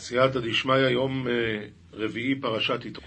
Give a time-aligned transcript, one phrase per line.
[0.00, 1.32] סייעתא דשמיא, יום אה,
[1.92, 3.04] רביעי פרשת יתרו.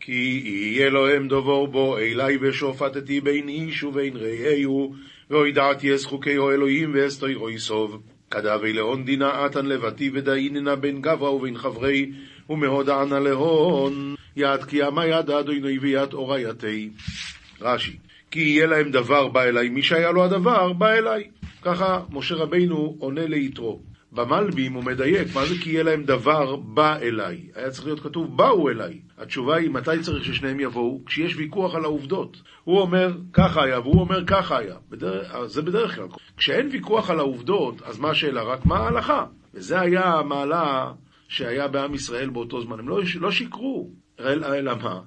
[0.00, 4.94] כי יהיה להם דבור בו, אלי ושופטתי בין איש ובין רעהו,
[5.30, 8.02] והוידעתי אס חוקיהו אלוהים ואסתוירו יסוב.
[8.30, 12.12] כדאבי להון דינה עתן לבתי ודאיננה בין גברא ובין חברי,
[12.50, 16.90] ומהודענה להון, יד כי אמה יד אדוני ויד אורייתי.
[17.60, 17.96] רש"י,
[18.30, 21.24] כי יהיה להם דבר בא אליי, מי שהיה לו הדבר בא אליי.
[21.62, 23.91] ככה משה רבינו עונה ליתרו.
[24.12, 27.48] במלבים הוא מדייק, מה זה כי יהיה להם דבר בא אליי?
[27.54, 29.00] היה צריך להיות כתוב באו אליי.
[29.18, 31.00] התשובה היא, מתי צריך ששניהם יבואו?
[31.06, 32.42] כשיש ויכוח על העובדות.
[32.64, 34.76] הוא אומר ככה היה, והוא אומר ככה היה.
[34.90, 36.06] בדרך, זה בדרך כלל.
[36.36, 38.42] כשאין ויכוח על העובדות, אז מה השאלה?
[38.42, 39.24] רק מה ההלכה?
[39.54, 40.92] וזה היה המעלה
[41.28, 42.78] שהיה בעם ישראל באותו זמן.
[42.78, 43.90] הם לא, לא שיקרו.
[44.20, 45.00] אלא מה?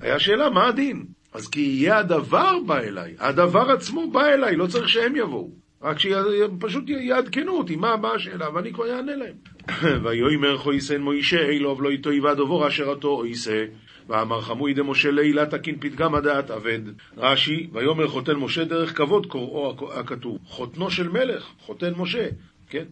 [0.00, 1.06] היה שאלה, מה הדין?
[1.32, 5.61] אז כי יהיה הדבר בא אליי, הדבר עצמו בא אליי, לא צריך שהם יבואו.
[5.82, 9.34] רק שפשוט יעדכנו אותי, מה, מה השאלה, ואני כבר אענה להם.
[10.04, 13.64] ויאמר חויסן מוישה אילוב לא איתו יבד עבור אשר אותו אויסה.
[14.08, 16.80] ואמר חמוי דמשה לילה תקין פתגם הדעת אבד.
[17.16, 20.38] רש"י, ויאמר חותן משה דרך כבוד קוראו הכתוב.
[20.44, 22.28] חותנו של מלך, חותן משה,
[22.68, 22.84] כן?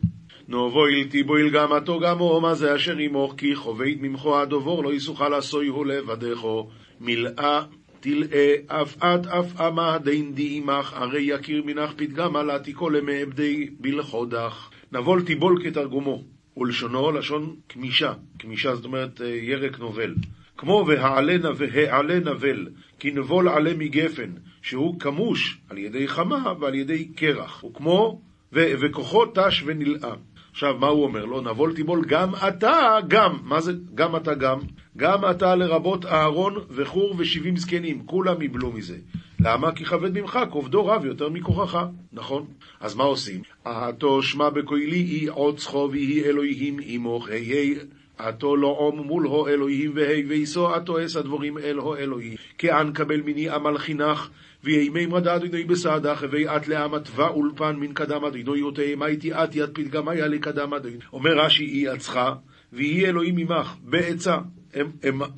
[0.49, 5.29] נובו אילתי בו ילגמתו גמו, מה זה אשר עמוך, כי חובית ממכו הדובור לא יסוכה
[5.29, 6.69] לעשוי הוא לבדךו.
[7.01, 7.63] מילאה
[8.01, 14.71] תלאה אף את אף אמה דין די עמך, הרי יכיר מנך פתגמה לעתיקו למעבדי בלחודך.
[14.93, 16.25] נבול תיבול כתרגומו,
[16.57, 20.15] ולשונו לשון כמישה, כמישה זאת אומרת אה, ירק נובל.
[20.57, 24.31] כמו והעלנה והעלה נבל, כי נבול עלה מגפן,
[24.63, 28.21] שהוא כמוש על ידי חמה ועל ידי קרח, וכמו,
[28.53, 30.15] וכוחו תש ונלאה.
[30.61, 31.41] עכשיו, מה הוא אומר לו?
[31.41, 33.39] נבול תיבול גם אתה, גם.
[33.45, 34.59] מה זה גם אתה גם?
[34.97, 38.97] גם אתה לרבות אהרון וחור ושבעים זקנים, כולם יבלו מזה.
[39.41, 39.73] למה?
[39.73, 42.47] כי כבד ממך, כובדו רב יותר מכוחך, נכון?
[42.81, 43.41] אז מה עושים?
[43.67, 47.79] אהתו שמע בכוילי אי עוצחו ויהי אלוהים עמוך, היי
[48.19, 52.37] עתו לא עום מול הו אלוהים והי ויסו עתו אס הדבורים אל הו אלוהים.
[52.59, 54.29] כאן קבל מיני עמל חינך
[54.65, 60.29] וימי מרדה אדוני בסעדך, ואת לאמת ואולפן מן קדם אדוני ותהמה איתי את יד פתגמיה
[60.29, 60.97] לקדם אדוני.
[61.13, 62.35] אומר רש"י, היא עצחה,
[62.73, 64.39] ויהי אלוהים עמך, בעצה.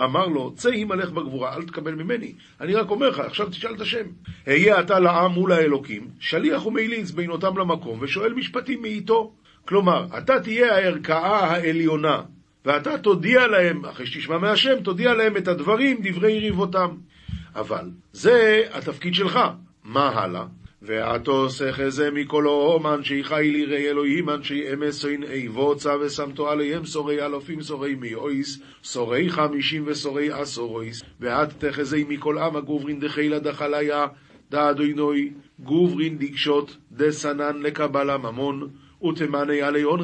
[0.04, 2.32] אמר לו, צא עמלך בגבורה, אל תקבל ממני.
[2.60, 4.06] אני רק אומר לך, עכשיו תשאל את השם.
[4.46, 9.32] היה אתה לעם מול האלוקים, שליח ומליץ בין אותם למקום, ושואל משפטים מאיתו.
[9.68, 12.22] כלומר, אתה תהיה הערכאה העליונה,
[12.64, 16.88] ואתה תודיע להם, אחרי שתשמע מהשם, תודיע להם את הדברים, דברי ריבותם.
[17.54, 19.38] אבל זה התפקיד שלך.
[19.84, 20.44] מה הלאה?
[20.82, 27.62] ועתו סחזה מכלו אנשי חי ליראי אלוהים אנשי אמס אין איבוצה ושמתו עליהם סורי אלופים
[27.62, 34.06] סורי מאויס שרי חמישים ושרי עשרות ואת תחזי מכל עמא גוברין דחילא דחליא
[34.50, 38.68] דאדוינוי גוברין דקשוט דסנן לקבלא ממון
[39.04, 40.00] ותמני עליהון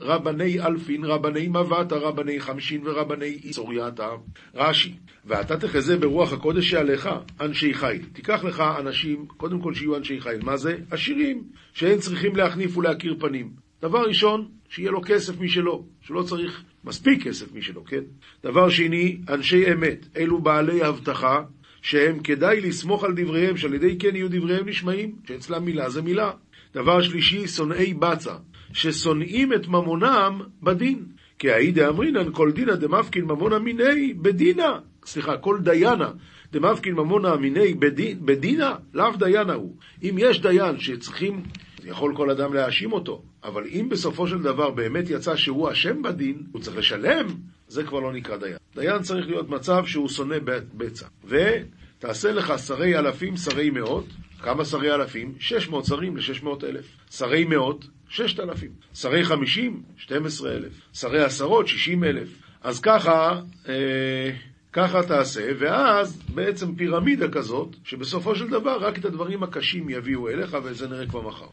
[0.00, 4.08] רבני אלפין, רבני מאוותא, רבני חמשין ורבני עשורייתא.
[4.54, 4.92] רש"י,
[5.24, 7.08] ואתה תחזה ברוח הקודש שעליך,
[7.40, 8.02] אנשי חיל.
[8.12, 10.42] תיקח לך אנשים, קודם כל שיהיו אנשי חיל.
[10.42, 10.76] מה זה?
[10.90, 13.50] עשירים, שאין צריכים להחניף ולהכיר פנים.
[13.82, 18.02] דבר ראשון, שיהיה לו כסף משלו, שלא צריך מספיק כסף משלו, כן?
[18.44, 21.42] דבר שני, אנשי אמת, אלו בעלי הבטחה,
[21.82, 26.30] שהם כדאי לסמוך על דבריהם, שעל ידי כן יהיו דבריהם נשמעים, שאצלם מילה זה מילה.
[26.74, 28.34] דבר שלישי, שונאי בצע,
[28.72, 31.04] ששונאים את ממונם בדין.
[31.38, 34.78] כי האי דאמרינן כל דינא דמפקין ממונה מיני בדינה.
[35.04, 36.10] סליחה, כל דיינה
[36.52, 37.74] דמפקין ממונה מיני
[38.20, 39.76] בדינה, לאו דיינה הוא.
[40.02, 41.42] אם יש דיין שצריכים,
[41.84, 46.42] יכול כל אדם להאשים אותו, אבל אם בסופו של דבר באמת יצא שהוא אשם בדין,
[46.52, 47.26] הוא צריך לשלם,
[47.68, 48.56] זה כבר לא נקרא דיין.
[48.74, 50.36] דיין צריך להיות מצב שהוא שונא
[50.74, 51.06] בצע.
[51.24, 54.06] ותעשה לך שרי אלפים, שרי מאות,
[54.42, 55.34] כמה שרי אלפים?
[55.40, 56.86] 600 שרים ל-600 אלף.
[57.10, 58.70] שרי מאות, 6,000.
[58.94, 60.72] שרי 50, 12 אלף.
[60.92, 62.28] שרי עשרות, 60 אלף.
[62.62, 64.30] אז ככה, אה,
[64.72, 70.56] ככה תעשה, ואז בעצם פירמידה כזאת, שבסופו של דבר רק את הדברים הקשים יביאו אליך,
[70.64, 71.46] וזה נראה כבר מחר.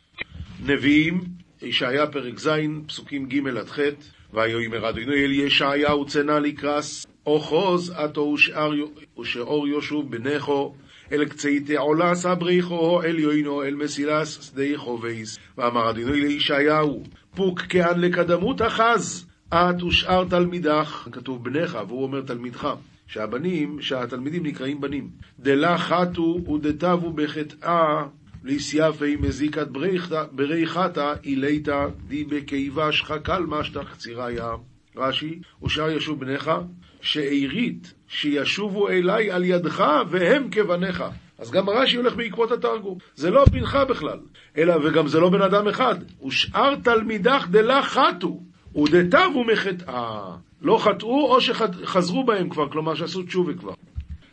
[0.65, 1.21] נביאים,
[1.61, 2.49] ישעיה פרק ז',
[2.87, 3.79] פסוקים ג' עד ח',
[4.33, 8.35] ויאמר אדוני אל ישעיהו צנע לקרס, אוחוז עתו
[9.19, 10.75] ושאור יושוב בנכו,
[11.11, 15.37] אל קצייתי עולה סבריחו אל יוינו אל מסילס שדה חובייס.
[15.57, 17.03] ואמר אדינוי לישעיהו,
[17.35, 22.73] פוק כען לקדמות אחז, את ושאר תלמידך, כתוב בניך, והוא אומר תלמידך.
[23.07, 25.09] שהבנים, שהתלמידים נקראים בנים.
[25.39, 28.03] דלה חטו ודתבו בחטאה
[28.43, 29.67] ליסייפי מזיקת
[30.31, 34.51] בריחתה איליתא די בקיבה שחקל משטח קציריה.
[34.95, 36.51] רש"י, ושאר ישוב בניך,
[37.01, 41.03] שארית שישובו אליי על ידך והם כבניך.
[41.37, 42.97] אז גם רש"י הולך בעקבות התרגום.
[43.15, 44.19] זה לא בנך בכלל,
[44.57, 45.95] אלא, וגם זה לא בן אדם אחד.
[46.27, 48.41] ושאר תלמידך דלה חטו.
[48.75, 50.35] ודתבו מחטאה.
[50.61, 53.73] לא חטאו או שחזרו בהם כבר, כלומר שעשו תשובה כבר.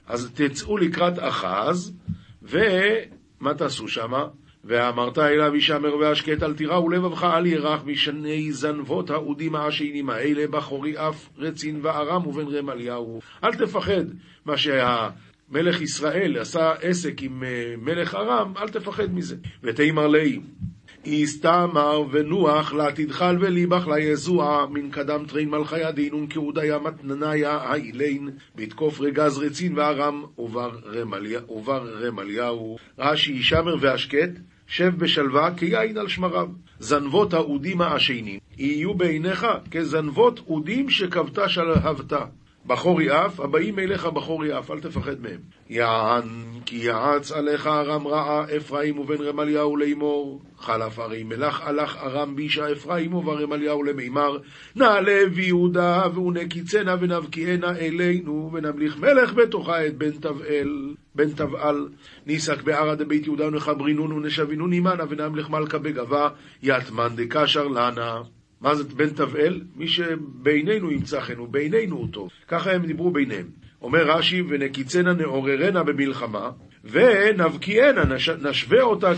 [0.06, 1.97] אז תצאו לקראת אחז,
[2.43, 4.26] ומה תעשו שמה?
[4.67, 10.99] ואמרת אליו ישמר והשקט אל תירא ולבבך אל ירח משני זנבות האודים העשיינים האלה בחורי
[10.99, 13.21] אף רצין וארם ובן רמליהו.
[13.45, 14.05] אל תפחד
[14.45, 19.37] מה שהמלך ישראל עשה עסק עם אה, מלך ארם, אל תפחד מזה.
[19.63, 20.41] ותימר לי
[21.07, 28.31] איסתמר ונוח לה תדחל וליבך לה יזוע מן קדם טרין מלכי הדינון כעודיה מתנניה האילין
[28.55, 30.71] בתקוף רגז רצין וארם ובר
[32.07, 34.31] רמליהו רש"י ישמר והשקט
[34.67, 36.49] שב בשלווה כיין על שמריו.
[36.79, 42.25] זנבות האודים העשנים יהיו בעיניך כזנבות אודים שכבתה שלהבתה.
[42.67, 45.41] בחורי אף, הבאים אליך בחורי אף, אל תפחד מהם.
[45.71, 46.25] יען
[46.67, 50.43] כי יעץ עליך ארם רעה אפרים ובן רמליהו לאמור.
[50.59, 54.39] חלף הרי מלך הלך ארם בישה אפרים ובר רמליהו למימר.
[54.77, 60.95] נעלה ויהודה ונקיצנה ונבקיענה אלינו ונמליך מלך בתוכה את בן תבאל.
[61.17, 61.89] בן תבעל,
[62.27, 66.29] ניסק בערא דבית יהודה ונחברינון ונשבינון עמנה ונמלך מלכה בגבה,
[66.63, 68.23] יתמן דקשר לנה.
[68.61, 69.61] מה זה בן תבעל?
[69.77, 72.29] מי שבינינו ימצא חן, הוא בינינו אותו.
[72.49, 73.47] ככה הם דיברו ביניהם.
[73.83, 76.51] אומר רש"י, ונקיצנה נעוררנה במלחמה,
[76.91, 78.29] ונבקיענה, נש...
[78.29, 79.12] נשווה אותה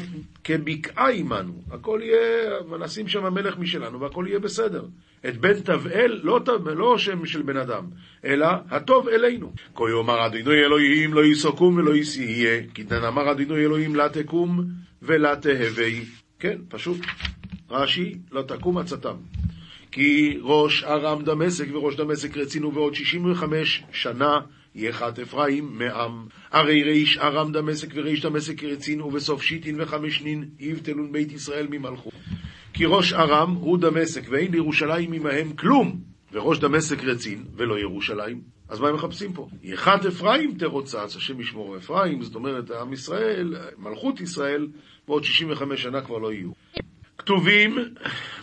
[0.44, 1.62] כבקעה עמנו.
[1.70, 2.50] הכל יהיה,
[2.80, 4.84] נשים שם מלך משלנו, והכל יהיה בסדר.
[5.28, 6.40] את בן תבעל, לא,
[6.76, 7.84] לא שם של בן אדם,
[8.24, 9.52] אלא הטוב אלינו.
[9.74, 14.64] כה יאמר אדינוי אלוהים לא יסוקום ולא יהיה, כי אמר אדינוי אלוהים לה תקום
[15.02, 15.90] ולה תהווה.
[16.38, 16.98] כן, פשוט.
[17.70, 19.14] רש"י, לא תקום עצתם.
[19.90, 24.40] כי ראש ארם דמשק וראש דמשק רצינו בעוד 65 שנה
[24.78, 26.26] יחת אפרים מעם.
[26.50, 32.12] הרי ריש ארם דמשק וריש דמשק רצינו ובסוף שיטין וחמשנין יבטלון בית ישראל ממלכות.
[32.72, 36.00] כי ראש ארם הוא דמשק ואין לירושלים עמהם כלום,
[36.32, 38.40] וראש דמשק רצין ולא ירושלים.
[38.68, 39.48] אז מה הם מחפשים פה?
[39.62, 44.66] יחת אפרים תרוצץ, השם ישמור אפרים, זאת אומרת, עם ישראל, מלכות ישראל,
[45.08, 46.50] בעוד 65 שנה כבר לא יהיו.
[47.18, 47.78] כתובים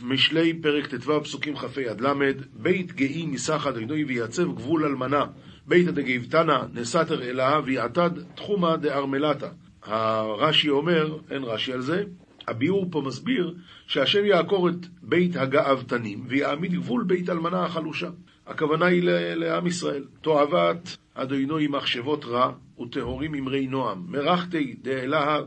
[0.02, 5.26] משלי פרק ט"ו פסוקים כ"ה עד ל' בית גאי מסך אדינוי ויעצב גבול אלמנה
[5.68, 9.50] ביתא דגבתנא נסתר אלה ויעתד תחומה דארמלתא
[9.84, 12.04] הרש"י אומר, אין רש"י על זה,
[12.48, 13.56] הביאור פה מסביר
[13.88, 18.10] שהשם יעקור את בית הגאוותנים ויעמיד גבול בית אלמנה החלושה.
[18.48, 19.04] הכוונה היא
[19.36, 20.04] לעם ישראל.
[20.22, 22.52] תועבת אדוני מחשבות רע
[22.82, 24.04] וטהורים אמרי נועם.
[24.08, 25.40] מרחתי דאלה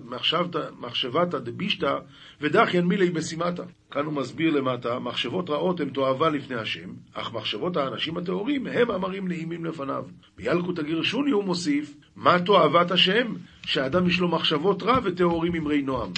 [0.80, 1.98] מחשבתא דבישתא
[2.40, 3.62] ודחיין מילי בשימתא.
[3.90, 8.90] כאן הוא מסביר למטה, מחשבות רעות הן תועבה לפני השם, אך מחשבות האנשים הטהורים הם
[8.90, 10.04] אמרים נעימים לפניו.
[10.36, 13.34] בילקוט הגירשוני הוא מוסיף, מה תועבת השם?
[13.66, 16.10] שאדם יש לו מחשבות רע וטהורים אמרי נועם.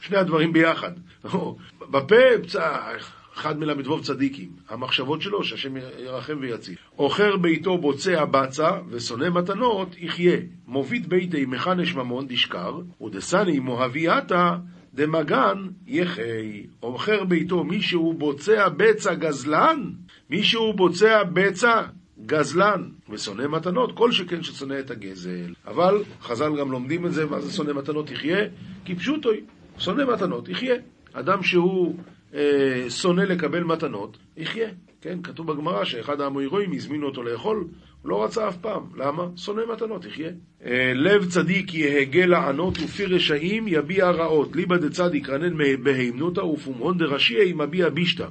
[0.00, 0.92] שני הדברים ביחד.
[1.80, 2.16] בפה,
[3.36, 6.74] אחד מל"ו צדיקים, המחשבות שלו, שהשם ירחם ויציל.
[6.96, 10.36] עוכר ביתו בוצע בצע, ושונא מתנות, יחיה.
[10.66, 14.56] מוביד ביתי מחנש ממון דשכר, ודסני מוהביאתה
[14.94, 16.66] דמגן יחי.
[16.80, 19.90] עוכר ביתו מי שהוא בוצע בצע גזלן,
[20.30, 21.82] מי שהוא בוצע בצע
[22.26, 25.54] גזלן, ושונא מתנות, כל שכן ששונא את הגזל.
[25.66, 28.38] אבל חז"ל גם לומדים את זה, מה זה שונא מתנות יחיה?
[28.84, 29.30] כי פשוטו,
[29.78, 30.74] שונא מתנות יחיה.
[31.12, 31.96] אדם שהוא
[32.88, 34.68] שונא לקבל מתנות, יחיה.
[35.00, 37.64] כן, כתוב בגמרא שאחד האמוירואים הזמינו אותו לאכול,
[38.02, 38.82] הוא לא רצה אף פעם.
[38.96, 39.26] למה?
[39.36, 40.30] שונא מתנות, יחיה.
[40.64, 44.56] אה, לב צדיק יהגה לענות ופי רשעים יביע רעות.
[44.56, 48.26] ליבא דצדיק רנן בהימנותא ופומהון דרשיעי מביע בישתא.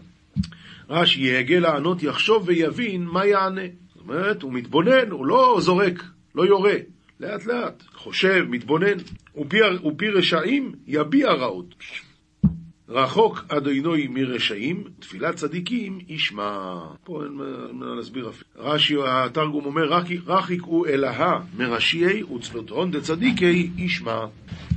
[0.89, 3.61] רש"י יהגה לענות יחשוב ויבין מה יענה.
[3.95, 6.03] זאת אומרת, הוא מתבונן, הוא לא זורק,
[6.35, 6.75] לא יורה.
[7.19, 8.97] לאט לאט, חושב, מתבונן.
[9.83, 11.75] ופי רשעים יביע רעות.
[12.89, 16.79] רחוק אדינוי מרשעים, תפילת צדיקים ישמע.
[17.03, 17.31] פה אין
[17.71, 18.49] מה להסביר אפילו.
[18.57, 24.25] רש"י, התרגום אומר, רחיקו אלהה מרשיעי וצלוטון דצדיקי ישמע.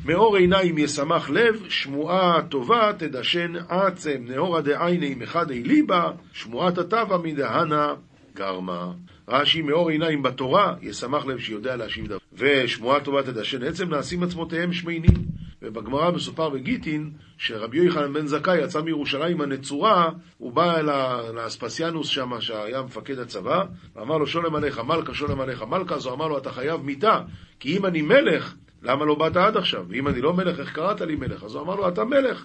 [0.04, 7.94] מאור עיניים ישמח לב, שמועה טובה תדשן עצם, נאורה דעייני מחדי ליבה, שמועת הטבה מדהנה
[8.34, 8.92] גרמה.
[9.28, 12.18] רש"י מאור עיניים בתורה, ישמח לב שיודע להשיב דבר.
[12.32, 15.45] ושמועה טובה תדשן עצם, נעשים עצמותיהם שמיינים.
[15.66, 20.88] ובגמרא מסופר בגיטין שרבי יוחנן בן זכאי יצא מירושלים הנצורה, הוא בא אל
[21.38, 23.64] האספסיאנוס שם, שהיה מפקד הצבא,
[23.96, 27.20] ואמר לו שולם עליך מלכה, שולם עליך מלכה, אז הוא אמר לו אתה חייב מיתה,
[27.60, 29.84] כי אם אני מלך, למה לא באת עד עכשיו?
[29.88, 31.44] ואם אני לא מלך, איך קראת לי מלך?
[31.44, 32.44] אז הוא אמר לו אתה מלך.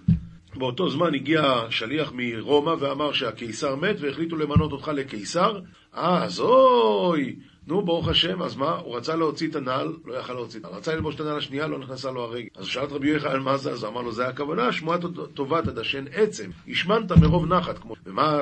[0.55, 5.59] באותו זמן הגיע שליח מרומא ואמר שהקיסר מת והחליטו למנות אותך לקיסר,
[5.97, 7.35] אה, אז אוי,
[7.67, 8.75] נו, ברוך השם, אז מה?
[8.75, 10.77] הוא רצה להוציא את הנעל, לא יכל להוציא את הנעל.
[10.77, 12.47] רצה ללבוש את הנעל השנייה, לא נכנסה לו הרגל.
[12.55, 13.71] אז שאלת רבי יוחנן מה זה?
[13.71, 14.97] אז אמר לו, זה הכוונה, שמועה
[15.33, 16.49] טובה תדשן עצם.
[16.67, 17.77] השמנת מרוב נחת.
[17.77, 17.95] כמו...
[18.05, 18.39] ומה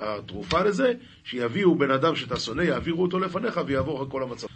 [0.00, 0.92] התרופה לזה?
[1.24, 4.46] שיביאו בן אדם שאתה שונא, יעבירו אותו לפניך ויעבור כל המצב.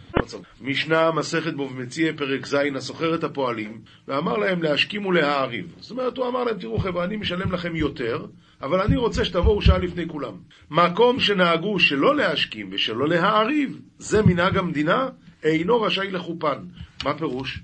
[0.61, 5.75] משנה, מסכת בו ומציע, פרק ז', הסוחר את הפועלים, ואמר להם להשכים ולהעריב.
[5.79, 8.25] זאת אומרת, הוא אמר להם, תראו חבר'ה, אני משלם לכם יותר,
[8.61, 10.33] אבל אני רוצה שתבואו שעה לפני כולם.
[10.71, 15.09] מקום שנהגו שלא להשכים ושלא להעריב, זה מנהג המדינה,
[15.43, 16.57] אינו רשאי לחופן.
[17.03, 17.63] מה פירוש?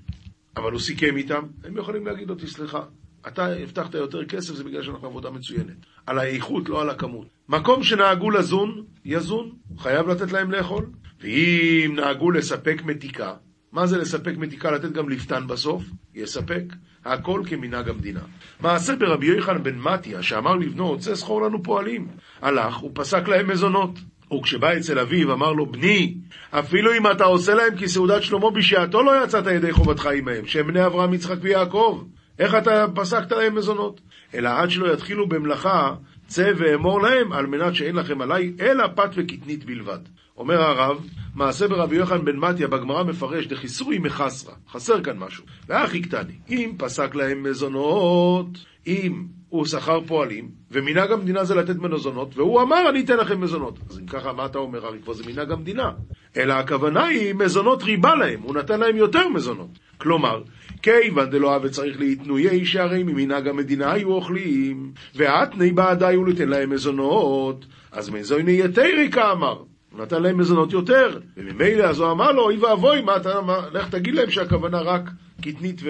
[0.56, 2.80] אבל הוא סיכם איתם, הם יכולים להגיד לו, תסלחה,
[3.28, 5.76] אתה הבטחת יותר כסף, זה בגלל שאנחנו עבודה מצוינת.
[6.06, 7.26] על האיכות, לא על הכמות.
[7.48, 10.86] מקום שנהגו לזון, יזון, חייב לתת להם לאכול.
[11.20, 13.34] ואם נהגו לספק מתיקה,
[13.74, 14.70] מה זה לספק מתיקה?
[14.70, 15.84] לתת גם לפתן בסוף?
[16.14, 16.62] יספק.
[17.04, 18.20] הכל כמנהג המדינה.
[18.60, 22.06] מעשה ברבי יוחנן בן מתיה, שאמר לבנו, רוצה סחור לנו פועלים.
[22.42, 23.98] הלך, הוא פסק להם מזונות.
[24.32, 26.14] וכשבא אצל אביו, אמר לו, בני,
[26.50, 30.86] אפילו אם אתה עושה להם כסעודת שלמה בשעתו לא יצאת ידי חובתך עמהם, שהם בני
[30.86, 32.04] אברהם, יצחק ויעקב.
[32.38, 34.00] איך אתה פסקת להם מזונות?
[34.34, 35.94] אלא עד שלא יתחילו במלאכה,
[36.26, 39.98] צא ואמור להם, על מנת שאין לכם עליי, אלא פת וקטנית בלבד.
[40.36, 45.44] אומר הרב, מעשה ברבי יוחנן בן מתיה בגמרא מפרש דחיסורי מחסרה, חסר כאן משהו.
[45.68, 48.46] ואחי קטני, אם פסק להם מזונות,
[48.86, 53.78] אם הוא שכר פועלים, ומנהג המדינה זה לתת מזונות, והוא אמר אני אתן לכם מזונות.
[53.90, 54.86] אז אם ככה, מה אתה אומר?
[54.86, 55.90] הרי כבר זה מנהג המדינה.
[56.36, 59.78] אלא הכוונה היא מזונות ריבה להם, הוא נתן להם יותר מזונות.
[59.98, 60.42] כלומר,
[60.82, 67.66] כיוון דלא אהבה צריך להתנויי, שהרי ממנהג המדינה היו אוכלים, ואתני בעדי ולתן להם מזונות,
[67.92, 69.73] אז מזויני יתרי כאמר.
[69.98, 73.88] נתן להם מזונות יותר, וממילא אז הוא אמר לו, אוי ואבוי, מה אתה, מה, לך
[73.88, 75.10] תגיד להם שהכוונה רק
[75.40, 75.80] קטנית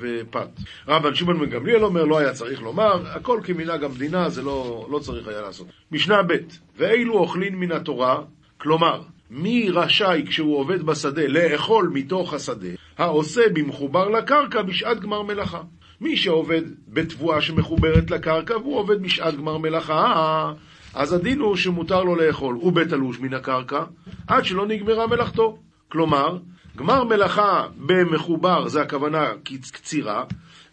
[0.00, 0.48] ופת.
[0.88, 4.98] רבן שמעון בן גמליאל אומר, לא היה צריך לומר, הכל כמנהג המדינה, זה לא, לא
[4.98, 5.66] צריך היה לעשות.
[5.92, 6.32] משנה ב'
[6.76, 8.22] ואילו אוכלין מן התורה,
[8.58, 12.68] כלומר, מי רשאי כשהוא עובד בשדה לאכול מתוך השדה,
[12.98, 15.60] העושה במחובר לקרקע בשעת גמר מלאכה.
[16.00, 20.52] מי שעובד בתבואה שמחוברת לקרקע והוא עובד בשעת גמר מלאכה,
[20.94, 23.84] אז הדין הוא שמותר לו לאכול ובתלוש מן הקרקע
[24.26, 25.58] עד שלא נגמרה מלאכתו.
[25.88, 26.38] כלומר,
[26.76, 29.30] גמר מלאכה במחובר זה הכוונה
[29.72, 30.24] קצירה,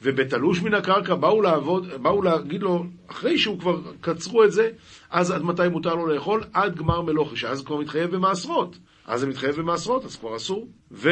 [0.02, 4.70] ובתלוש מן הקרקע באו, לעבוד, באו להגיד לו, אחרי שהוא כבר קצרו את זה,
[5.10, 6.44] אז עד מתי מותר לו לאכול?
[6.54, 8.78] עד גמר מלוכה, שאז כבר מתחייב במעשרות.
[9.06, 10.68] אז זה מתחייב במעשרות, אז כבר אסור.
[10.92, 11.10] ו...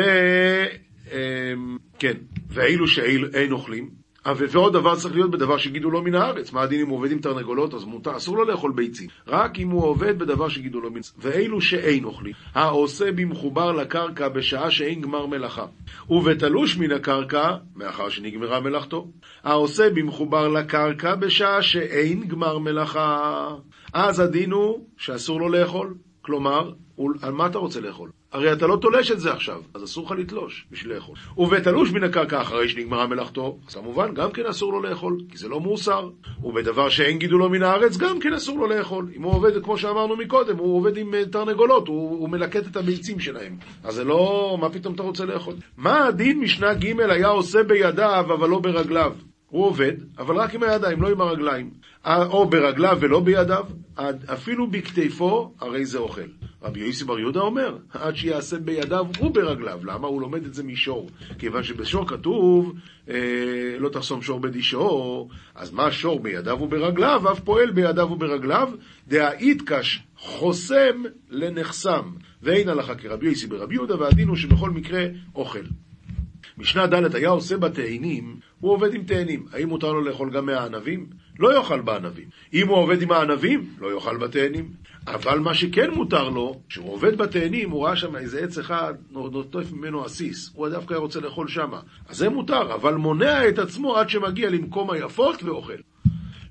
[1.11, 2.13] אמ, כן,
[2.49, 3.89] ואילו שאין אוכלים,
[4.37, 6.53] ועוד דבר צריך להיות בדבר שגידולו מן הארץ.
[6.53, 7.73] מה הדין אם הוא עובד עם תרנגולות?
[7.73, 9.09] אז מותר, אסור לו לאכול ביצים.
[9.27, 10.95] רק אם הוא עובד בדבר שגידולו מן...
[10.95, 11.13] הארץ.
[11.17, 15.65] ואלו שאין אוכלים, העושה במחובר לקרקע בשעה שאין גמר מלאכה,
[16.09, 19.07] ובתלוש מן הקרקע, מאחר שנגמרה מלאכתו,
[19.43, 23.55] העושה במחובר לקרקע בשעה שאין גמר מלאכה.
[23.93, 25.93] אז הדין הוא שאסור לו לאכול.
[26.21, 26.71] כלומר,
[27.21, 28.09] על מה אתה רוצה לאכול?
[28.31, 31.15] הרי אתה לא תולש את זה עכשיו, אז אסור לך לתלוש בשביל לאכול.
[31.37, 35.47] ובתלוש מן הקרקע אחרי שנגמרה מלאכתו, אז כמובן גם כן אסור לו לאכול, כי זה
[35.49, 36.09] לא מוסר.
[36.43, 39.09] ובדבר שאין גידולו מן הארץ, גם כן אסור לו לאכול.
[39.15, 42.77] אם הוא עובד, כמו שאמרנו מקודם, הוא עובד עם אה, תרנגולות, הוא, הוא מלקט את
[42.77, 43.57] הביצים שלהם.
[43.83, 45.55] אז זה לא, מה פתאום אתה רוצה לאכול?
[45.77, 49.13] מה הדין משנה ג' היה עושה בידיו, אבל לא ברגליו?
[49.49, 51.69] הוא עובד, אבל רק עם הידיים, לא עם הרגליים.
[52.05, 53.65] או ברגליו ולא בידיו,
[54.33, 56.21] אפילו בכתפו, הרי זה אוכל.
[56.61, 59.79] רבי יוסי בר יהודה אומר, עד שיעשה בידיו וברגליו.
[59.85, 60.07] למה?
[60.07, 61.09] הוא לומד את זה משור.
[61.39, 62.73] כיוון שבשור כתוב,
[63.09, 63.15] אה,
[63.79, 67.31] לא תחסום שור בדי שור, אז מה שור בידיו וברגליו?
[67.31, 68.69] אף פועל בידיו וברגליו,
[69.07, 72.11] דהאיתקש חוסם לנחסם.
[72.43, 75.63] ואין הלכה כרבי יוסי ברבי יהודה, והדין הוא שבכל מקרה אוכל.
[76.57, 79.45] משנה ד' היה עושה בתאנים, הוא עובד עם תאנים.
[79.53, 81.05] האם מותר לו לאכול גם מהענבים?
[81.39, 82.25] לא יאכל בענבים.
[82.53, 84.71] אם הוא עובד עם הענבים, לא יאכל בתאנים.
[85.07, 89.71] אבל מה שכן מותר לו, כשהוא עובד בתאנים, הוא ראה שם איזה עץ אחד, נוטף
[89.71, 90.51] ממנו עסיס.
[90.53, 91.79] הוא דווקא רוצה לאכול שמה.
[92.09, 95.77] אז זה מותר, אבל מונע את עצמו עד שמגיע למקום היפות ואוכל.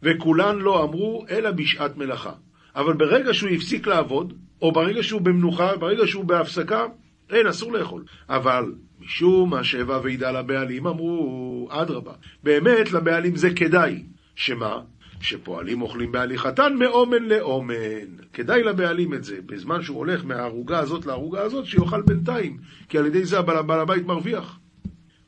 [0.02, 2.32] וכולן לא אמרו, אלא בשעת מלאכה.
[2.76, 6.86] אבל ברגע שהוא הפסיק לעבוד, או ברגע שהוא במנוחה, ברגע שהוא בהפסקה,
[7.30, 8.04] אין, אסור לאכול.
[8.28, 12.12] אבל משום מה שהבא וידע לבעלים, אמרו, אדרבה.
[12.42, 14.02] באמת, לבעלים זה כדאי.
[14.36, 14.80] שמה?
[15.20, 18.06] שפועלים אוכלים בהליכתן מאומן לאומן.
[18.32, 19.38] כדאי לבעלים את זה.
[19.46, 22.58] בזמן שהוא הולך מהערוגה הזאת לערוגה הזאת, שיאכל בינתיים.
[22.88, 24.58] כי על ידי זה הבעל הבית מרוויח.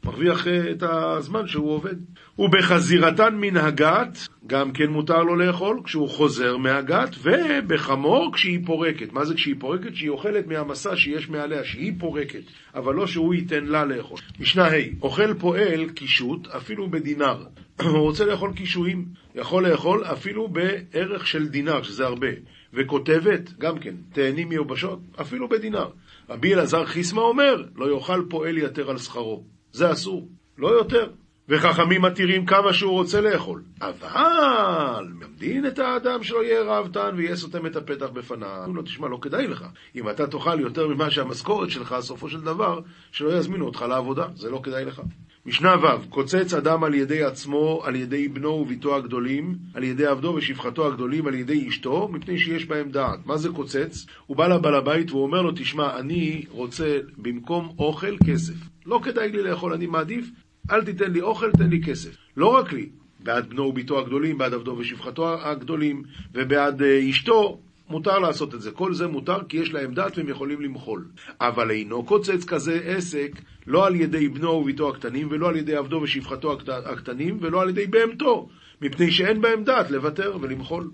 [0.05, 1.95] מרוויח אה, את הזמן שהוא עובד.
[2.38, 9.12] ובחזירתן מן הגת, גם כן מותר לו לאכול כשהוא חוזר מהגת, ובחמור כשהיא פורקת.
[9.12, 9.95] מה זה כשהיא פורקת?
[9.95, 12.43] שהיא אוכלת מהמסע שיש מעליה, שהיא פורקת,
[12.75, 14.19] אבל לא שהוא ייתן לה לאכול.
[14.40, 17.45] משנה ה' אוכל פועל קישוט אפילו בדינר.
[17.83, 22.28] הוא רוצה לאכול קישואים, יכול לאכול אפילו בערך של דינר, שזה הרבה.
[22.75, 25.88] וכותבת, גם כן, תהני מיובשות, אפילו בדינר.
[26.28, 29.58] רבי אלעזר חיסמה אומר, לא יאכל פועל יתר על שכרו.
[29.73, 31.11] זה אסור, לא יותר.
[31.49, 33.63] וחכמים מתירים כמה שהוא רוצה לאכול.
[33.81, 38.57] אבל ממדין את האדם שלא יהיה ראוותן ויהיה סותם את הפתח בפניו.
[38.57, 39.65] אומרים לו, תשמע, לא כדאי לך.
[39.97, 42.81] אם אתה תאכל יותר ממה שהמשכורת שלך, סופו של דבר,
[43.13, 44.27] שלא יזמינו אותך לעבודה.
[44.35, 45.03] זה לא כדאי לך.
[45.47, 50.35] משנה ו' קוצץ אדם על ידי עצמו, על ידי בנו וביתו הגדולים, על ידי עבדו
[50.37, 53.27] ושפחתו הגדולים, על ידי אשתו, מפני שיש בהם דעת.
[53.27, 54.07] מה זה קוצץ?
[54.27, 58.55] הוא בא לבעל הבית והוא אומר לו, תשמע, אני רוצה במקום אוכל כסף.
[58.88, 60.30] לא כדאי לי לאכול, אני מעדיף
[60.71, 62.16] אל תיתן לי אוכל, תן לי כסף.
[62.37, 62.88] לא רק לי,
[63.21, 66.02] בעד בנו וביתו הגדולים, בעד עבדו ושפחתו הגדולים,
[66.35, 68.71] ובעד אה, אשתו, מותר לעשות את זה.
[68.71, 71.04] כל זה מותר כי יש להם דת והם יכולים למחול.
[71.40, 73.30] אבל אינו קוצץ כזה עסק
[73.66, 77.87] לא על ידי בנו וביתו הקטנים, ולא על ידי עבדו ושפחתו הקטנים, ולא על ידי
[77.87, 78.49] בהמתו,
[78.83, 80.90] מפני שאין בהם דת לוותר ולמחול.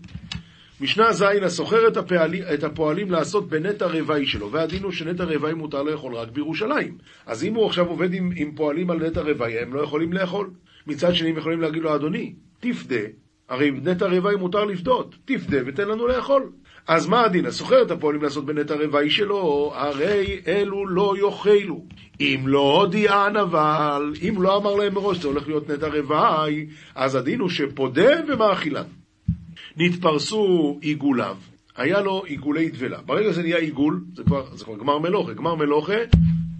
[0.81, 5.55] משנה ז' הסוחר את, הפעלי, את הפועלים לעשות בנטע רבעי שלו, והדין הוא שנטע רבעי
[5.55, 6.99] מותר לאכול רק בירושלים.
[7.27, 10.51] אז אם הוא עכשיו עובד עם, עם פועלים על נטע רבעי, הם לא יכולים לאכול.
[10.87, 13.01] מצד שני הם יכולים להגיד לו, אדוני, תפדה,
[13.49, 16.51] הרי נטע רבעי מותר לפדות, תפדה ותן לנו לאכול.
[16.87, 17.47] אז מה הדין?
[17.47, 21.85] הסוחר את הפועלים לעשות בנטע רבעי שלו, הרי אלו לא יאכלו.
[22.21, 27.15] אם לא הודיען אבל, אם לא אמר להם מראש זה הולך להיות נטע רבעי, אז
[27.15, 29.04] הדין הוא שפודה ומאכילן.
[29.77, 31.37] נתפרסו עיגוליו,
[31.77, 33.01] היה לו עיגולי דבלה.
[33.07, 35.33] ברגע שזה נהיה עיגול, זה כבר, זה כבר גמר מלוכה.
[35.33, 35.99] גמר מלוכה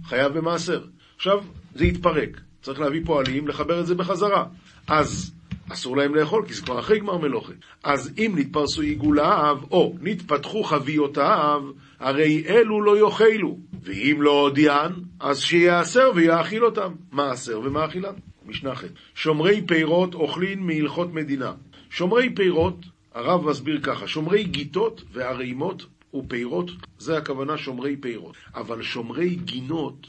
[0.03, 0.83] חייב במעשר.
[1.15, 1.43] עכשיו,
[1.75, 2.41] זה יתפרק.
[2.61, 4.45] צריך להביא פועלים, לחבר את זה בחזרה.
[4.87, 5.33] אז
[5.69, 7.53] אסור להם לאכול, כי זה כבר אחרי גמר מלוכה.
[7.83, 11.63] אז אם נתפרסו עיגוליו, או נתפתחו חביותיו,
[11.99, 13.57] הרי אלו לא יאכלו.
[13.83, 16.93] ואם לא הודיען, אז שיעשר ויאכיל אותם.
[17.11, 18.13] מעשר ומאכילן.
[18.45, 18.83] משנה ח'
[19.15, 21.53] שומרי פירות אוכלין מהלכות מדינה.
[21.89, 28.35] שומרי פירות הרב מסביר ככה, שומרי גיטות וערימות ופירות, זה הכוונה שומרי פירות.
[28.55, 30.07] אבל שומרי גינות,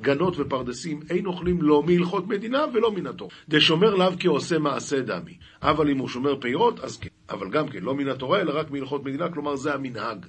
[0.00, 3.30] גנות ופרדסים אין אוכלים לא מהלכות מדינה ולא מן התורה.
[3.48, 5.36] דשומר לאו כעושה מעשה דמי.
[5.62, 7.08] אבל אם הוא שומר פירות, אז כן.
[7.30, 10.26] אבל גם כן, לא מן התורה, אלא רק מהלכות מדינה, כלומר זה המנהג.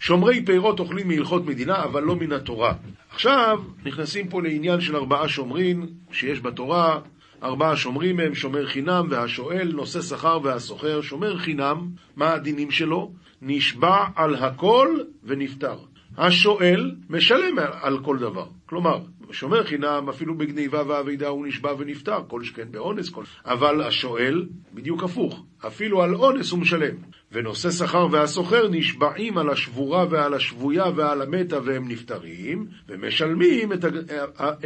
[0.00, 2.74] שומרי פירות אוכלים מהלכות מדינה, אבל לא מן התורה.
[3.10, 7.00] עכשיו, נכנסים פה לעניין של ארבעה שומרים שיש בתורה,
[7.42, 11.00] ארבעה שומרים הם שומר חינם והשואל, נושא שכר והסוחר.
[11.00, 13.12] שומר חינם, מה הדינים שלו?
[13.42, 15.76] נשבע על הכל ונפטר.
[16.16, 18.46] השואל משלם על כל דבר.
[18.66, 18.98] כלומר,
[19.30, 23.24] שומר חינם, אפילו בגניבה ואבידה הוא נשבע ונפטר, כל שכן באונס, כל...
[23.44, 26.94] אבל השואל, בדיוק הפוך, אפילו על אונס הוא משלם.
[27.32, 33.84] ונושא שכר והסוחר נשבעים על השבורה ועל השבויה ועל המתה והם נפטרים, ומשלמים את,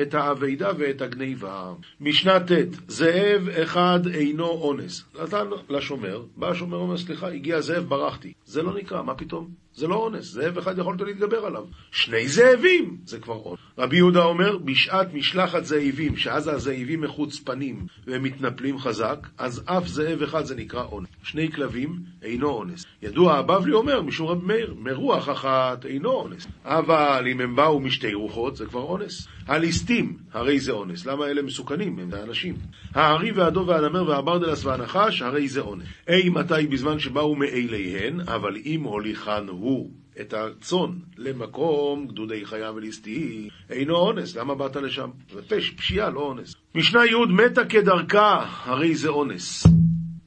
[0.03, 1.73] את האבידה ואת הגניבה.
[2.01, 2.51] משנה ט'
[2.89, 5.05] זאב אחד אינו אונס.
[5.23, 8.33] נתן לשומר, בא השומר ואומר, סליחה, הגיע זאב, ברחתי.
[8.47, 9.49] זה לא נקרא, מה פתאום?
[9.75, 11.65] זה לא אונס, זאב אחד יכולת להתגבר עליו.
[11.91, 13.59] שני זאבים, זה כבר אונס.
[13.79, 20.23] רבי יהודה אומר, בשעת משלחת זאבים, שאז הזאבים מחוצפנים והם מתנפלים חזק, אז אף זאב
[20.23, 21.09] אחד זה נקרא אונס.
[21.23, 22.85] שני כלבים אינו אונס.
[23.03, 26.47] ידוע הבבלי אומר, משום רבי מאיר, מרוח אחת אינו אונס.
[26.65, 29.29] אבל אם הם באו משתי רוחות, זה כבר אונס.
[29.47, 31.07] הליסטים, הרי זה אונס.
[31.07, 31.99] למה אלה מסוכנים?
[31.99, 32.55] הם האנשים.
[32.95, 35.85] הארי והדוב והנמר והברדלס והנחש, הרי זה אונס.
[36.09, 43.49] אי מתי בזמן שבאו מאליהן, אבל אם הוליכן הוא את הצאן למקום גדודי חיה וליסטי,
[43.71, 44.37] אינו אונס.
[44.37, 45.11] למה באת לשם?
[45.33, 46.55] זה פש, פשיעה, לא אונס.
[46.75, 49.67] משנה י' מתה כדרכה, הרי זה אונס.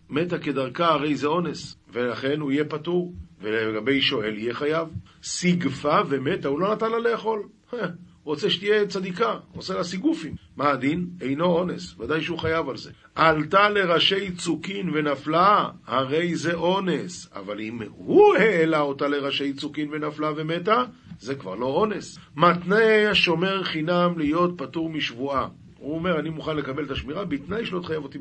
[0.10, 1.75] מתה כדרכה, הרי זה אונס.
[1.93, 3.13] ולכן הוא יהיה פטור.
[3.41, 4.88] ולגבי שואל יהיה חייב.
[5.23, 7.43] סיגפה ומתה, הוא לא נתן לה לאכול.
[8.26, 10.36] רוצה שתהיה צדיקה, עושה לה סיגופים.
[10.58, 11.08] מה הדין?
[11.22, 12.92] אינו אונס, ודאי שהוא חייב על זה.
[13.16, 17.30] עלתה לראשי צוקין ונפלה, הרי זה אונס.
[17.36, 20.84] אבל אם הוא העלה אותה לראשי צוקין ונפלה ומתה,
[21.20, 22.20] זה כבר לא אונס.
[22.36, 25.48] מתנה השומר חינם להיות פטור משבועה.
[25.80, 28.20] הוא אומר, אני מוכן לקבל את השמירה בתנאי שלא תחייב אותי.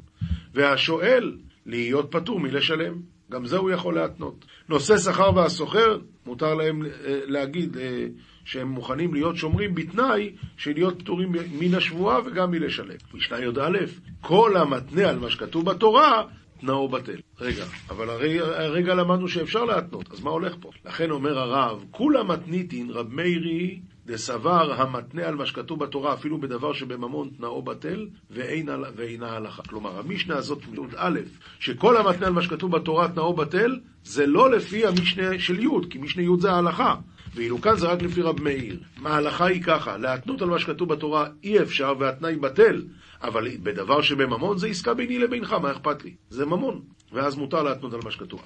[0.55, 1.37] והשואל,
[1.67, 2.95] להיות פטור מלשלם.
[3.31, 4.45] גם זה הוא יכול להתנות.
[4.69, 8.07] נושא שכר והסוחר, מותר להם אה, להגיד אה,
[8.45, 12.97] שהם מוכנים להיות שומרים בתנאי של להיות פטורים מן השבועה וגם מלשלם.
[13.15, 13.79] משנה י"א,
[14.21, 16.23] כל המתנה על מה שכתוב בתורה,
[16.61, 17.17] תנאו בטל.
[17.41, 20.71] רגע, אבל הרי הרגע למדנו שאפשר להתנות, אז מה הולך פה?
[20.85, 26.73] לכן אומר הרב, כולה מתניתין רב מאירי דסבר המתנה על מה שכתוב בתורה, אפילו בדבר
[26.73, 29.63] שבממון תנאו בטל, ואינה הלכה.
[29.63, 30.63] כלומר, המשנה הזאת
[30.97, 31.21] א',
[31.59, 35.99] שכל המתנה על מה שכתוב בתורה תנאו בטל, זה לא לפי המשנה של י', כי
[35.99, 36.95] משנה י' זה ההלכה.
[37.35, 38.81] ואילו כאן זה רק לפי רב מאיר.
[39.05, 42.83] ההלכה היא ככה, להתנות על מה שכתוב בתורה אי אפשר והתנאי בטל,
[43.23, 46.15] אבל בדבר שבממון זה עסקה ביני לבינך, מה אכפת לי?
[46.31, 48.43] זה ממון, ואז מותר להתנות על מה שכתוב.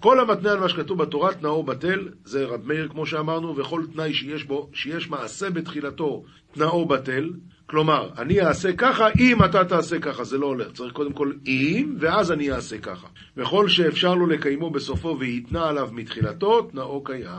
[0.00, 4.14] כל המתנה על מה שכתוב בתורה, תנאו בטל, זה רב מאיר כמו שאמרנו, וכל תנאי
[4.14, 7.30] שיש בו, שיש מעשה בתחילתו, תנאו בטל.
[7.66, 10.72] כלומר, אני אעשה ככה אם אתה תעשה ככה, זה לא הולך.
[10.72, 13.06] צריך קודם כל אם, ואז אני אעשה ככה.
[13.36, 17.38] וכל שאפשר לו לקיימו בסופו ויתנה עליו מתחילתו, תנאו קיים.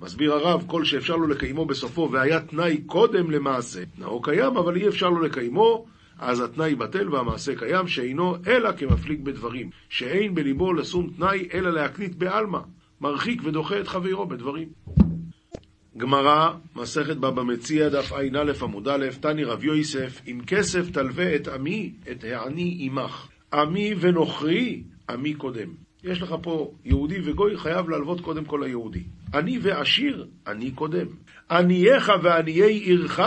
[0.00, 4.88] מסביר הרב, כל שאפשר לו לקיימו בסופו והיה תנאי קודם למעשה, תנאו קיים, אבל אי
[4.88, 5.86] אפשר לו לקיימו,
[6.18, 12.14] אז התנאי בטל והמעשה קיים, שאינו אלא כמפליג בדברים, שאין בליבו לשום תנאי אלא להקנית
[12.14, 12.60] בעלמא,
[13.00, 14.68] מרחיק ודוחה את חברו בדברים.
[15.96, 21.48] גמרא, מסכת בבא מציע, דף ע"א עמוד א', תני רב יוסף, אם כסף תלווה את
[21.48, 23.28] עמי, את העני עמך.
[23.52, 25.68] עמי ונוכרי, עמי קודם.
[26.04, 29.02] יש לך פה יהודי וגוי, חייב להלוות קודם כל ליהודי.
[29.34, 31.06] עני ועשיר, עני קודם.
[31.50, 33.20] ענייך ועניי עירך,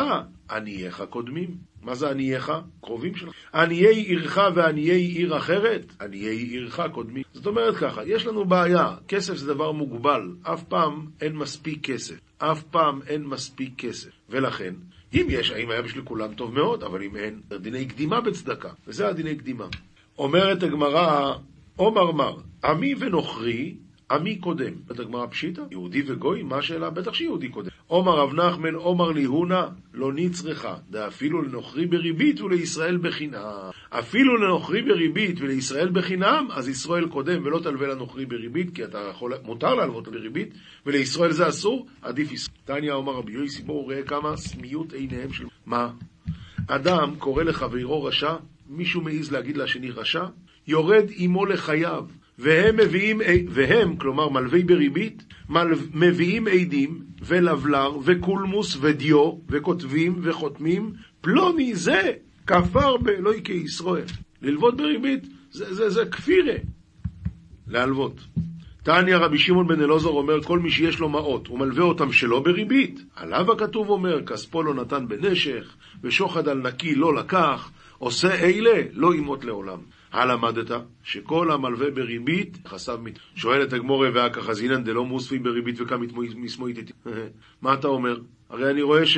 [0.49, 1.71] ענייך קודמים.
[1.82, 2.52] מה זה ענייך?
[2.82, 3.34] קרובים שלך.
[3.54, 7.24] עניי עירך ועניי עיר אחרת, עניי עירך קודמים.
[7.34, 12.15] זאת אומרת ככה, יש לנו בעיה, כסף זה דבר מוגבל, אף פעם אין מספיק כסף.
[12.38, 14.10] אף פעם אין מספיק כסף.
[14.30, 14.74] ולכן,
[15.13, 19.08] אם יש, האם היה בשביל כולם טוב מאוד, אבל אם אין, דיני קדימה בצדקה, וזה
[19.08, 19.67] הדיני קדימה.
[20.17, 21.34] אומרת הגמרא,
[21.76, 23.76] עומר מר, עמי ונוכרי
[24.12, 24.74] עמי קודם.
[24.91, 25.62] את הגמרא פשיטא?
[25.71, 26.43] יהודי וגוי?
[26.43, 26.89] מה השאלה?
[26.89, 27.69] בטח שיהודי קודם.
[27.88, 30.76] עומר רב נחמן, עומר ליהונה, לא נצרכה.
[30.89, 33.69] דאפילו לנוכרי בריבית ולישראל בחינם.
[33.89, 39.34] אפילו לנוכרי בריבית ולישראל בחינם, אז ישראל קודם ולא תלווה לנוכרי בריבית, כי אתה יכול,
[39.43, 40.54] מותר להלוות בריבית,
[40.86, 42.56] ולישראל זה אסור, עדיף ישראל.
[42.65, 45.45] תניא אומר רבי יוסי, בואו ראה כמה סמיות עיניהם של...
[45.65, 45.91] מה?
[46.67, 48.36] אדם קורא לחברו רשע,
[48.69, 50.24] מישהו מעז להגיד לשני רשע,
[50.67, 52.06] יורד עמו לחייו.
[52.41, 61.75] והם מביאים, והם, כלומר מלווי בריבית, מלו, מביאים עדים ולבלר וקולמוס ודיו וכותבים וחותמים, פלוני
[61.75, 62.12] זה
[62.47, 64.06] כפר באלוהי כישראל.
[64.41, 66.56] ללוות בריבית זה, זה, זה כפירה.
[67.67, 68.19] להלוות.
[68.84, 72.39] תניא רבי שמעון בן אלעזר אומר, כל מי שיש לו מעות, הוא מלווה אותם שלא
[72.39, 72.99] בריבית.
[73.15, 79.15] עליו הכתוב אומר, כספו לא נתן בנשך, ושוחד על נקי לא לקח, עושה אלה, לא
[79.15, 79.80] ימות לעולם.
[80.12, 80.71] הלמדת
[81.04, 83.19] שכל המלווה בריבית חסב מת.
[83.36, 86.02] שואלת הגמורה והכא חזינן דלא מוספי בריבית וקם
[86.36, 86.93] מסמויתתי.
[87.62, 88.17] מה אתה אומר?
[88.50, 89.17] הרי אני רואה ש...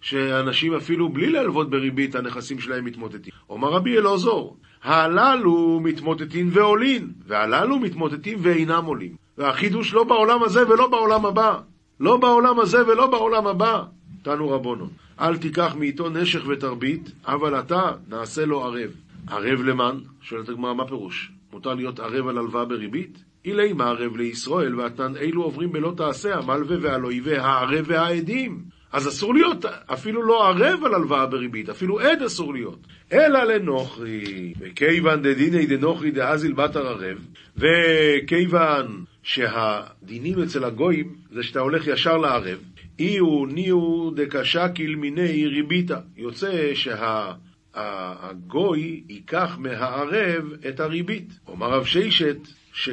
[0.00, 3.32] שאנשים אפילו בלי להלוות בריבית הנכסים שלהם מתמוטטים.
[3.50, 9.16] אומר רבי אלעזור, הללו מתמוטטים ועולין, והללו מתמוטטים ואינם עולים.
[9.38, 11.60] והחידוש לא בעולם הזה ולא בעולם הבא.
[12.00, 13.82] לא בעולם הזה ולא בעולם הבא.
[14.22, 14.86] תנו רבונו,
[15.20, 18.90] אל תיקח מאיתו נשך ותרבית, אבל אתה נעשה לו ערב.
[19.28, 19.96] ערב למען?
[20.20, 21.32] שואלת הגמרא, מה פירוש?
[21.52, 23.24] מותר להיות ערב על הלוואה בריבית?
[23.44, 28.62] אילי מה ערב לישראל, ואתנן אלו עוברים בלא תעשה, המלווה והלואי והערב והעדים.
[28.92, 32.86] אז אסור להיות אפילו לא ערב על הלוואה בריבית, אפילו עד אסור להיות.
[33.12, 41.86] אלא לנוכרי, וכיוון דדינא דנוכרי דאזיל בתר ערב, וכיוון שהדינים אצל הגויים זה שאתה הולך
[41.86, 42.58] ישר לערב,
[42.98, 45.98] אי הוא ניהו דקשקיל מיני ריביתא.
[46.16, 47.32] יוצא שה...
[47.74, 51.38] הגוי ייקח מהערב את הריבית.
[51.48, 52.38] אומר רב ששת,
[52.72, 52.90] ש...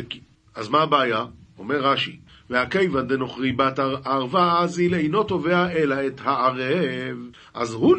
[0.55, 1.25] אז מה הבעיה?
[1.59, 7.17] אומר רש"י, והכיוון דנוכרי בת ערבה אזיל אינו תובע אלא את הערב,
[7.53, 7.97] אז הוא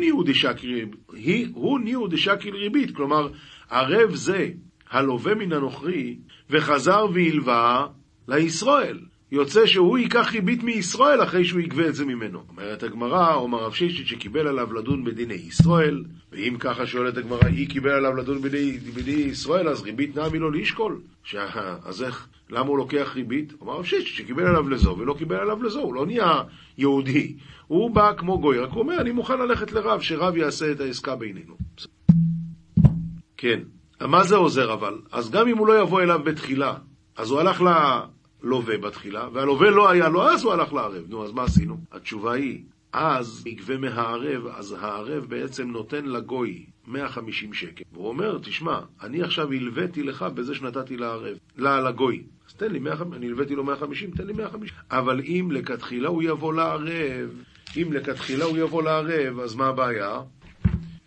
[1.78, 3.28] ניהו דשקי ריבית, כלומר,
[3.70, 4.48] ערב זה
[4.90, 6.18] הלווה מן הנוכרי,
[6.50, 7.86] וחזר והלווה
[8.28, 8.98] לישראל.
[9.32, 12.42] יוצא שהוא ייקח ריבית מישראל אחרי שהוא יגבה את זה ממנו.
[12.48, 17.68] אומרת הגמרא, אומר רב שישית שקיבל עליו לדון בדיני ישראל, ואם ככה שואלת הגמרא, היא
[17.68, 21.00] קיבל עליו לדון בדיני, בדיני ישראל, אז ריבית נעמי לו לשקול.
[21.84, 23.52] אז איך, למה הוא לוקח ריבית?
[23.60, 26.42] אומר רב שישית שקיבל עליו לזו ולא קיבל עליו לזו, הוא לא נהיה
[26.78, 27.34] יהודי.
[27.66, 31.16] הוא בא כמו גוי, רק הוא אומר, אני מוכן ללכת לרב, שרב יעשה את העסקה
[31.16, 31.54] בינינו.
[33.36, 33.60] כן.
[34.00, 34.98] מה זה עוזר אבל?
[35.12, 36.74] אז גם אם הוא לא יבוא אליו בתחילה,
[37.16, 37.68] אז הוא הלך ל...
[38.42, 41.04] לווה בתחילה, והלווה לא היה לו, אז הוא הלך לערב.
[41.08, 41.78] נו, אז מה עשינו?
[41.92, 47.84] התשובה היא, אז יגבה מהערב, אז הערב בעצם נותן לגוי 150 שקל.
[47.92, 52.22] והוא אומר, תשמע, אני עכשיו הלוויתי לך בזה שנתתי לערב, לגוי.
[52.48, 54.74] אז תן לי 150, אני הלוויתי לו 150, תן לי 150.
[54.90, 57.42] אבל אם לכתחילה הוא יבוא לערב,
[57.76, 60.20] אם לכתחילה הוא יבוא לערב, אז מה הבעיה?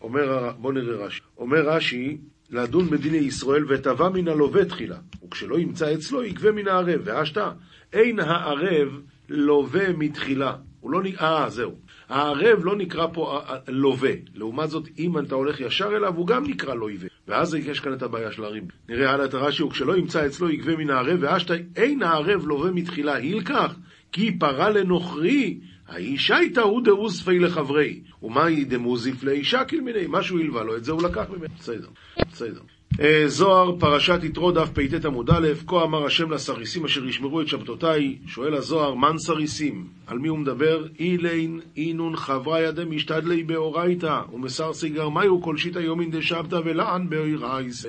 [0.02, 1.22] אומר, בוא נראה רש"י.
[1.38, 2.18] אומר רש"י,
[2.50, 4.98] לדון בדיני ישראל ותבע מן הלווה תחילה,
[5.34, 7.52] וכשלא ימצא אצלו יגבה מן הערב, והשתה.
[7.94, 10.56] אין הערב לווה מתחילה.
[10.80, 11.76] הוא לא נקרא, אה, זהו.
[12.10, 14.12] הערב לא נקרא פה אה, אה, לווה.
[14.36, 17.08] לעומת זאת, אם אתה הולך ישר אליו, הוא גם נקרא לווה.
[17.28, 18.64] ואז יש כאן את הבעיה של הריב.
[18.90, 21.54] נראה הלאה את הרש"י, וכשלא ימצא אצלו יגבה מן הערב, והשתה.
[21.76, 23.16] אין הערב לווה מתחילה.
[23.16, 23.76] הילקח,
[24.12, 28.02] כי פרה לנוכרי, האישה הייתה הוא דאוספי לחברי.
[28.24, 30.08] ומה היא דמוזיף לאישה כלמיני?
[30.08, 31.54] מה שהוא הלווה לו, את זה הוא לקח ממנו.
[31.60, 31.88] בסדר,
[32.32, 32.62] בסדר.
[33.02, 37.48] אה, זוהר, פרשת יתרו, דף פט עמוד א', כה אמר השם לסריסים אשר ישמרו את
[37.48, 39.88] שבתותיי, שואל הזוהר, מן סריסים?
[40.08, 40.86] על מי הוא מדבר?
[41.00, 47.86] אילין אינון חבריה דמשתדלי באורייתא, ומסרסי גרמיו כל שיטה יומין דשבתא ולען באירייס.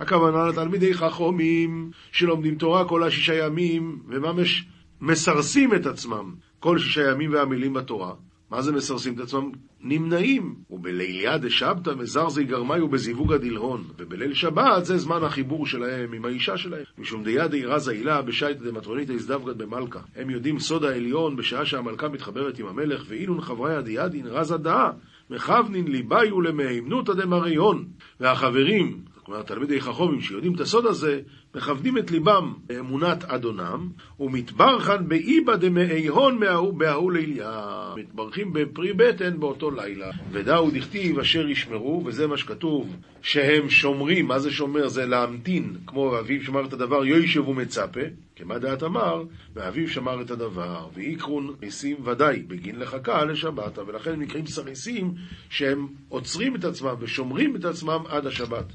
[0.00, 4.64] הכוונה לתלמידי חכומים שלומדים תורה כל השישה ימים, וממש
[5.00, 8.14] מסרסים את עצמם כל שישה ימים והמילים בתורה.
[8.50, 9.50] מה זה מסרסים את עצמם?
[9.80, 10.54] נמנעים.
[10.70, 13.84] ובליליה דשבתא מזרזי גרמאי ובזיווג הדלהון.
[13.98, 16.84] ובליל שבת זה זמן החיבור שלהם עם האישה שלהם.
[16.98, 20.00] משום דידי רזה הילה בשייטא דמטרונית הזדווגת במלכה.
[20.16, 24.90] הם יודעים סוד העליון בשעה שהמלכה מתחברת עם המלך, ואילון חבריה דיאדין רזה דאה.
[25.30, 27.84] מכוונין ליבאי ולמהימנותא דמריון.
[28.20, 31.20] והחברים, כלומר תלמידי חכומים שיודעים את הסוד הזה,
[31.54, 33.88] מכוונים את ליבם באמונת אדונם,
[34.20, 36.40] ומתברכן באיבא דמאי הון
[36.78, 37.92] בהוא ליליה.
[37.96, 40.10] מתברכים בפרי בטן באותו לילה.
[40.30, 44.88] ודאו דכתיב אשר ישמרו, וזה מה שכתוב, שהם שומרים, מה זה שומר?
[44.88, 48.00] זה להמתין, כמו אביו שמר את הדבר, יוישב ומצפה,
[48.36, 49.22] כמה דעת אמר,
[49.54, 55.14] ואביו שמר את הדבר, ואיקרון ניסים ודאי, בגין לחכה לשבת, ולכן נקראים סריסים
[55.50, 58.72] שהם עוצרים את עצמם ושומרים את עצמם עד השבת.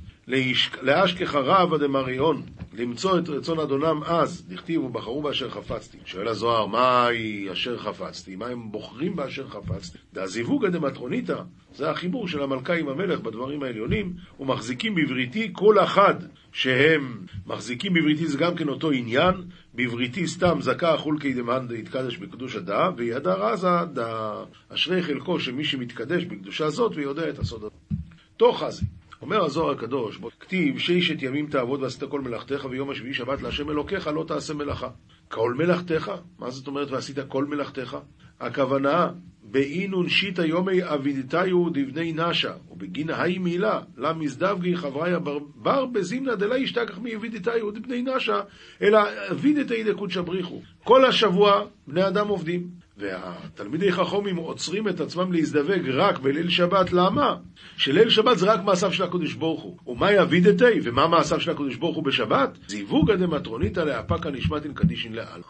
[0.81, 2.41] לאשכחה רבא דמריון,
[2.73, 5.97] למצוא את רצון אדונם אז, דכתיב ובחרו באשר חפצתי.
[6.05, 8.35] שואל הזוהר, מהי אשר חפצתי?
[8.35, 9.97] מה הם בוחרים באשר חפצתי?
[10.13, 11.35] דעזיבוגא דמטרוניתא,
[11.75, 16.15] זה החיבור של המלכה עם המלך בדברים העליונים, ומחזיקים בבריתי כל אחד
[16.51, 19.35] שהם מחזיקים בבריתי זה גם כן אותו עניין,
[19.75, 26.23] בבריתי סתם זכה חולקי דמאן דהתקדש בקדוש הדא, וידע רזה דא אשרי חלקו שמי שמתקדש
[26.23, 27.99] בקדושה זאת ויודע את הסוד הזה.
[28.37, 28.85] תוך הזה.
[29.23, 34.07] אומר הזוהר הקדוש, כתיב ששת ימים תעבוד ועשית כל מלאכתך ויום השביעי שבת להשם אלוקיך
[34.07, 34.89] לא תעשה מלאכה.
[35.29, 36.11] כל מלאכתך?
[36.39, 37.97] מה זאת אומרת ועשית כל מלאכתך?
[38.39, 39.09] הכוונה,
[39.43, 46.57] באינון שיטא יומי אבידתיו דבני נשה, ובגין האי מילה, למזדווגי חבריה בר, בר בזימנה דלה
[46.57, 48.41] ישתכח מאבידתיו דבני נשה,
[48.81, 48.99] אלא
[49.31, 50.61] אבידתי דקודשא בריחו.
[50.83, 52.82] כל השבוע בני אדם עובדים.
[52.97, 57.35] והתלמידי חכומים עוצרים את עצמם להזדווג רק בליל שבת, למה?
[57.77, 59.77] שליל שבת זה רק מעשיו של הקדוש ברוך הוא.
[59.87, 60.79] ומה יבידתי?
[60.83, 62.57] ומה מעשיו של הקדוש ברוך הוא בשבת?
[62.67, 65.41] זיווגא דמטרוניתא לאפקא נשמתין קדישין לאל.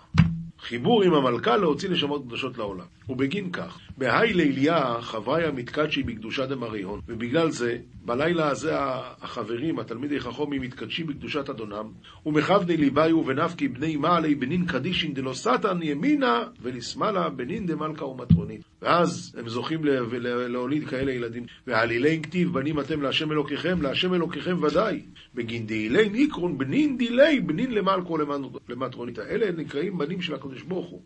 [0.60, 2.86] חיבור עם המלכה להוציא נשמות קדושות לעולם.
[3.10, 8.72] ובגין כך, בהאי ליליה חבריה מתקדשי בקדושה דמריהון, ובגלל זה, בלילה הזה
[9.22, 11.92] החברים, התלמידי חכומים, מתקדשים בקדושת אדונם,
[12.26, 18.62] ומכבדי ליבאיו ונפקי בני מעלי בנין קדישין דלא סתן ימינה ולשמאלה בנין דמלכה ומטרונית.
[18.82, 19.82] ואז הם זוכים
[20.24, 21.44] להוליד כאלה ילדים.
[21.68, 25.02] ועלילי כתיב בנים אתם להשם אלוקיכם, להשם אלוקיכם ודאי.
[25.36, 28.18] בגין דהילי ניקרון בנין דילי בנין למלכו
[28.70, 29.20] למטרונית.
[29.20, 31.02] אלה נקראים בנים של הקדוש ברוך הוא.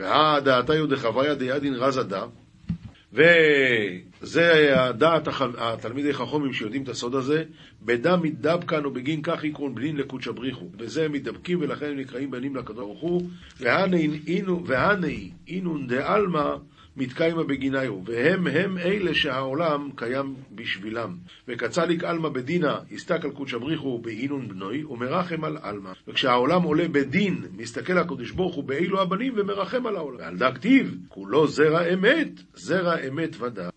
[0.00, 2.24] והא דעתיו דחוויה דידין רזה דה,
[3.12, 7.44] וזה הדעת התלמידי חכומים שיודעים את הסוד הזה,
[7.82, 10.68] בדם מתדבקן ובגין כך יקרון בנין לקודשא בריחו.
[10.76, 13.22] בזה הם מתדבקים ולכן הם נקראים בנים לקדוש ברוך הוא,
[14.66, 16.54] והני אינון דעלמא
[16.96, 21.16] מתקיימה בגיניו, והם הם אלה שהעולם קיים בשבילם.
[21.48, 25.92] וקצליק עלמא בדינה, יסתכל קודשא בריחו באינון בנוי, ומרחם על עלמא.
[26.08, 30.18] וכשהעולם עולה בדין, מסתכל הקדוש ברוך הוא באילו הבנים ומרחם על העולם.
[30.20, 33.68] ועל דא כתיב, כולו זרע אמת, זרע אמת ודא.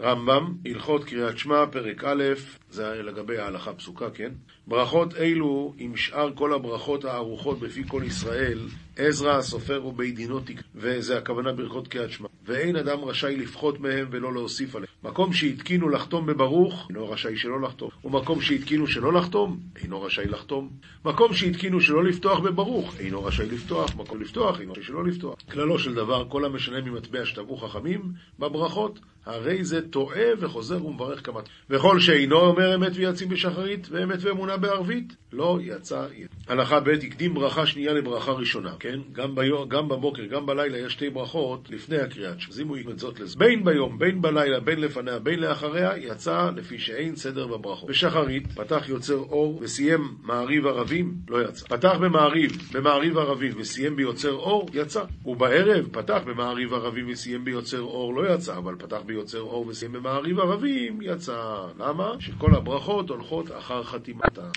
[0.00, 2.24] רמב"ם, הלכות קריאת שמע, פרק א',
[2.70, 4.32] זה לגבי ההלכה פסוקה, כן?
[4.66, 8.58] ברכות אלו, עם שאר כל הברכות הערוכות בפי כל ישראל,
[8.96, 10.62] עזרא הסופר ובית דינו תק...
[10.74, 12.28] וזה הכוונה ברכות קריאת שמע.
[12.44, 14.92] ואין אדם רשאי לפחות מהם ולא להוסיף עליהם.
[15.04, 17.90] מקום שהתקינו לחתום בברוך, אינו רשאי שלא לחתום.
[18.04, 20.70] ומקום שהתקינו שלא לחתום, אינו רשאי לחתום.
[21.04, 23.96] מקום שהתקינו שלא לפתוח בברוך, אינו רשאי לפתוח.
[23.96, 25.34] מקום לפתוח, אינו רשאי שלא לפתוח.
[25.50, 31.40] כללו של דבר, כל המשנה ממטבע שטבעו חכמים בברכות, הרי זה טועה וחוזר ומברך כמה...
[31.70, 36.06] וכל שאינו אומר אמת ויצאים בשחרית, ואמת ואמונה בערבית, לא יצא...
[36.48, 38.72] הלכה ב' הקדים ברכה שנייה לברכה ראשונה.
[38.78, 38.98] כן?
[39.12, 42.54] גם, ביום, גם בבוקר, גם בלילה יש שתי ברכות לפני הקריאת שמע.
[42.54, 43.36] אז אם הוא יקמת זאת לזה.
[43.38, 47.88] בין ביום, בין בלילה, בין לפניה, בין לאחריה, יצא לפי שאין סדר בברכות.
[47.88, 51.66] בשחרית, פתח יוצר אור וסיים מעריב ערבים, לא יצא.
[51.66, 55.04] פתח במעריב, במעריב ערבים וסיים ביוצר אור, יצא.
[55.24, 60.40] ובערב, פתח במעריב ערבים וסיים ביוצר אור, לא יצא, אבל פתח ביוצר אור וסיים במעריב
[60.40, 61.66] ערבים, יצא.
[61.78, 62.12] למה?
[62.18, 64.48] שכל הברכות הולכות אחר חתימתה.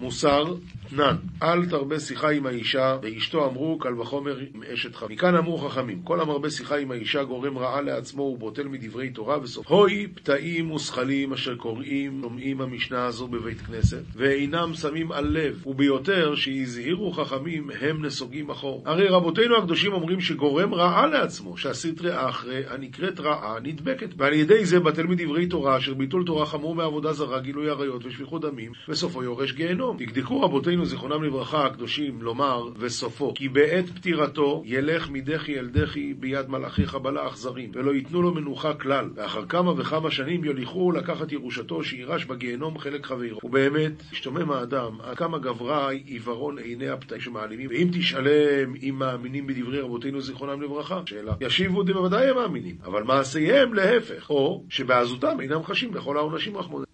[0.00, 0.54] מוסר
[0.92, 5.16] נן, אל תרבה שיחה עם האישה, ואשתו אמרו קל וחומר עם אשת חכמים.
[5.16, 9.66] מכאן אמרו חכמים, כל המרבה שיחה עם האישה גורם רעה לעצמו ובוטל מדברי תורה וסוף.
[9.66, 16.34] הוי פתאים ושכלים אשר קוראים, שומעים המשנה הזו בבית כנסת, ואינם שמים על לב, וביותר
[16.34, 18.82] שהזהירו חכמים הם נסוגים אחור.
[18.86, 24.80] הרי רבותינו הקדושים אומרים שגורם רעה לעצמו, שהסטרי אחרי הנקראת רעה נדבקת, ועל ידי זה
[24.80, 29.52] בטל מדברי תורה, אשר ביטול תורה חמור מעבודה זרה, גילוי עריות ושפיכות דמים, וסופו יורש
[29.52, 29.89] גיהנום.
[29.98, 36.50] דקדקו רבותינו זיכרונם לברכה הקדושים לומר וסופו כי בעת פטירתו ילך מדחי אל דחי ביד
[36.50, 39.10] מלאכי חבלה אכזרים ולא ייתנו לו מנוחה כלל.
[39.14, 43.38] ואחר כמה וכמה שנים יוליכו לקחת ירושתו שירש בגיהנום חלק חברו.
[43.44, 47.70] ובאמת השתומם האדם עד כמה גברה עיוורון עיני הפתאים שמעלימים.
[47.70, 51.34] ואם תשאלם אם מאמינים בדברי רבותינו זיכרונם לברכה שאלה.
[51.40, 56.84] ישיבו בוודאי הם מאמינים אבל מעשיהם להפך או שבעזותם אינם חשים לכל העונשים רחמונם